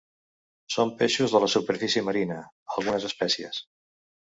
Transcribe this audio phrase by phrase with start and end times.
[0.75, 2.39] Són peixos de la superfície marina;
[2.79, 3.63] algunes espècies.